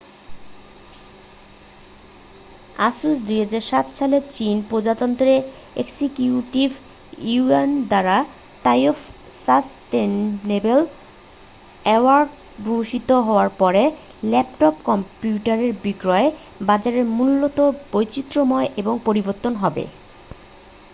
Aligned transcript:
asus 2.79 3.15
2007 3.25 3.91
সালে 3.91 4.17
চীন 4.31 4.55
প্রজাতন্ত্রের 4.69 5.41
এক্সিকিউটিভ 5.75 6.69
ইউয়ান 7.27 7.69
দ্বারা 7.83 8.17
তাইওয়ান 8.63 8.99
সাসটেইনেবল 9.45 10.79
অ্যাওয়ার্ডে 11.85 12.35
ভূষিত 12.63 13.09
হওয়ার 13.27 13.49
পরে 13.57 13.83
ল্যাপটপ 14.23 14.75
কম্পিউটারের 14.83 15.71
বিক্রয়ের 15.83 16.31
বাজারে 16.61 17.01
মূলত 17.17 17.57
বৈচিত্রময় 17.91 18.67
এবং 18.77 18.93
পরিবর্তিত 19.05 19.45
হবে 19.55 19.83